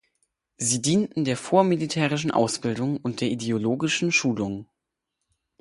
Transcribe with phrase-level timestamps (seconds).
[0.57, 4.65] Sie dienten der vormilitärischen Ausbildung und der ideologischen Schulung.